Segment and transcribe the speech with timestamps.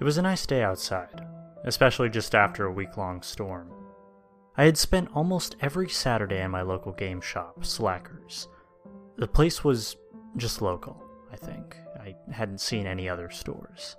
[0.00, 1.26] It was a nice day outside,
[1.64, 3.72] especially just after a week long storm.
[4.56, 8.46] I had spent almost every Saturday in my local game shop, Slackers.
[9.16, 9.96] The place was
[10.36, 11.76] just local, I think.
[11.98, 13.96] I hadn't seen any other stores.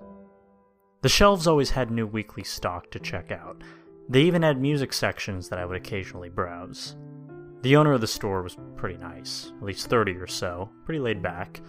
[1.02, 3.62] The shelves always had new weekly stock to check out.
[4.08, 6.96] They even had music sections that I would occasionally browse.
[7.62, 11.22] The owner of the store was pretty nice, at least 30 or so, pretty laid
[11.22, 11.62] back.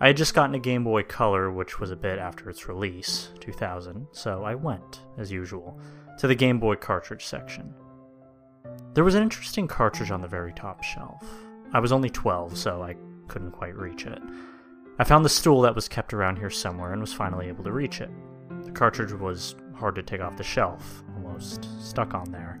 [0.00, 3.30] I had just gotten a Game Boy Color, which was a bit after its release,
[3.40, 5.80] 2000, so I went, as usual,
[6.18, 7.72] to the Game Boy cartridge section.
[8.92, 11.26] There was an interesting cartridge on the very top shelf.
[11.72, 12.94] I was only 12, so I
[13.26, 14.20] couldn't quite reach it.
[14.98, 17.72] I found the stool that was kept around here somewhere and was finally able to
[17.72, 18.10] reach it.
[18.62, 22.60] The cartridge was hard to take off the shelf, almost stuck on there.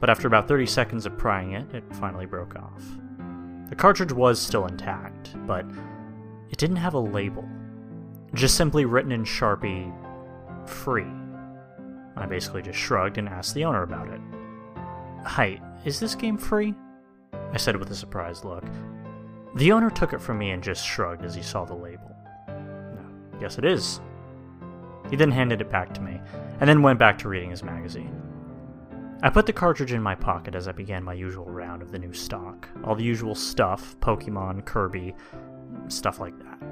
[0.00, 2.82] But after about 30 seconds of prying it, it finally broke off.
[3.68, 5.66] The cartridge was still intact, but
[6.50, 7.48] it didn't have a label.
[8.34, 9.92] Just simply written in Sharpie,
[10.68, 11.06] free.
[12.16, 14.20] I basically just shrugged and asked the owner about it.
[15.24, 16.74] Hi, is this game free?
[17.52, 18.64] I said with a surprised look.
[19.56, 22.14] The owner took it from me and just shrugged as he saw the label.
[23.40, 24.00] Yes, it is.
[25.10, 26.20] He then handed it back to me,
[26.60, 28.27] and then went back to reading his magazine.
[29.20, 31.98] I put the cartridge in my pocket as I began my usual round of the
[31.98, 32.68] new stock.
[32.84, 35.12] All the usual stuff Pokemon, Kirby,
[35.88, 36.62] stuff like that.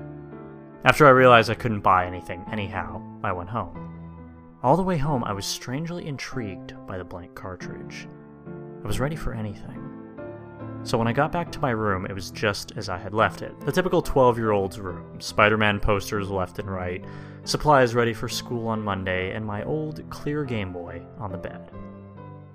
[0.84, 4.58] After I realized I couldn't buy anything anyhow, I went home.
[4.62, 8.06] All the way home, I was strangely intrigued by the blank cartridge.
[8.84, 9.82] I was ready for anything.
[10.84, 13.42] So when I got back to my room, it was just as I had left
[13.42, 17.04] it the typical 12 year old's room Spider Man posters left and right,
[17.42, 21.72] supplies ready for school on Monday, and my old clear Game Boy on the bed.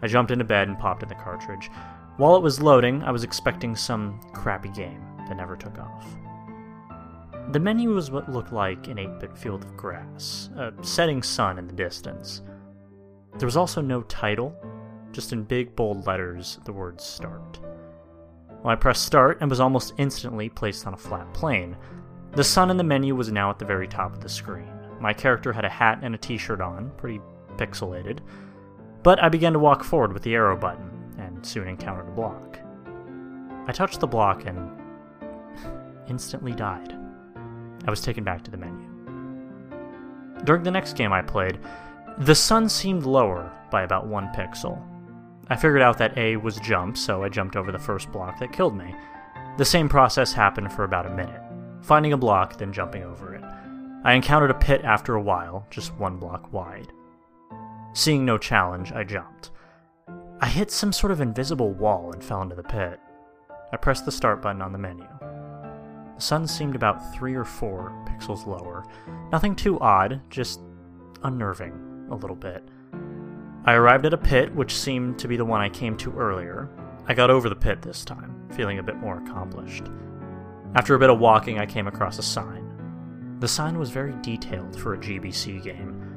[0.01, 1.69] I jumped into bed and popped in the cartridge.
[2.17, 6.05] While it was loading, I was expecting some crappy game that never took off.
[7.51, 11.57] The menu was what looked like an 8 bit field of grass, a setting sun
[11.57, 12.41] in the distance.
[13.37, 14.55] There was also no title,
[15.11, 17.59] just in big bold letters the word start.
[18.63, 21.75] Well, I pressed start and was almost instantly placed on a flat plane.
[22.33, 24.71] The sun in the menu was now at the very top of the screen.
[24.99, 27.19] My character had a hat and a t shirt on, pretty
[27.57, 28.19] pixelated.
[29.03, 32.59] But I began to walk forward with the arrow button, and soon encountered a block.
[33.67, 34.71] I touched the block and
[36.07, 36.95] instantly died.
[37.85, 38.87] I was taken back to the menu.
[40.43, 41.59] During the next game I played,
[42.19, 44.81] the sun seemed lower by about one pixel.
[45.49, 48.53] I figured out that A was jump, so I jumped over the first block that
[48.53, 48.95] killed me.
[49.57, 51.41] The same process happened for about a minute,
[51.81, 53.43] finding a block, then jumping over it.
[54.03, 56.91] I encountered a pit after a while, just one block wide.
[57.93, 59.51] Seeing no challenge, I jumped.
[60.39, 62.99] I hit some sort of invisible wall and fell into the pit.
[63.73, 65.07] I pressed the start button on the menu.
[66.15, 68.85] The sun seemed about three or four pixels lower.
[69.31, 70.61] Nothing too odd, just
[71.23, 72.63] unnerving a little bit.
[73.65, 76.69] I arrived at a pit, which seemed to be the one I came to earlier.
[77.07, 79.83] I got over the pit this time, feeling a bit more accomplished.
[80.75, 83.37] After a bit of walking, I came across a sign.
[83.39, 86.10] The sign was very detailed for a GBC game.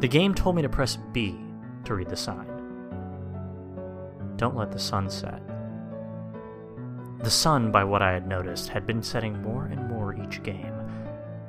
[0.00, 1.36] The game told me to press B
[1.84, 2.46] to read the sign.
[4.36, 5.42] Don't let the sun set.
[7.18, 10.72] The sun, by what I had noticed, had been setting more and more each game.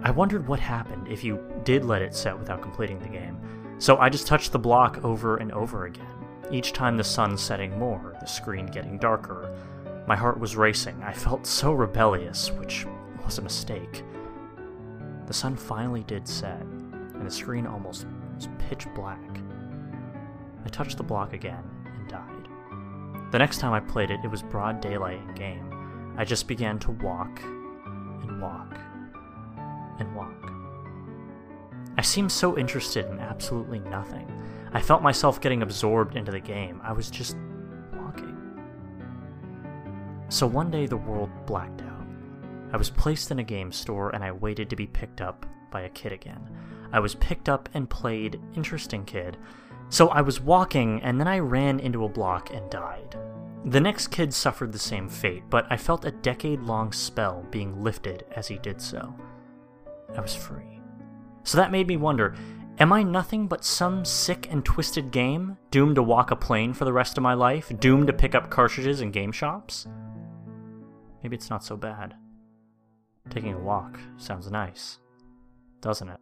[0.01, 3.39] I wondered what happened if you did let it set without completing the game,
[3.77, 6.07] so I just touched the block over and over again,
[6.49, 9.55] each time the sun setting more, the screen getting darker.
[10.07, 11.03] My heart was racing.
[11.03, 12.87] I felt so rebellious, which
[13.23, 14.03] was a mistake.
[15.27, 18.07] The sun finally did set, and the screen almost
[18.39, 19.19] was pitch black.
[20.63, 22.47] I touched the block again and died.
[23.31, 26.15] The next time I played it, it was broad daylight in game.
[26.17, 28.77] I just began to walk and walk
[29.99, 30.53] and walk.
[31.97, 34.25] I seemed so interested in absolutely nothing.
[34.71, 36.79] I felt myself getting absorbed into the game.
[36.81, 37.35] I was just
[37.93, 38.37] walking.
[40.29, 42.07] So one day the world blacked out.
[42.71, 45.81] I was placed in a game store and I waited to be picked up by
[45.81, 46.49] a kid again.
[46.91, 49.37] I was picked up and played Interesting Kid,
[49.89, 53.17] so I was walking, and then I ran into a block and died.
[53.65, 57.83] The next kid suffered the same fate, but I felt a decade long spell being
[57.83, 59.13] lifted as he did so.
[60.15, 60.79] I was free.
[61.43, 62.35] So that made me wonder
[62.79, 66.85] am I nothing but some sick and twisted game, doomed to walk a plane for
[66.85, 69.85] the rest of my life, doomed to pick up cartridges in game shops?
[71.21, 72.15] Maybe it's not so bad.
[73.29, 74.99] Taking a walk sounds nice,
[75.81, 76.19] doesn't it?